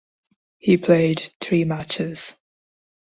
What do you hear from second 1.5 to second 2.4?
matches.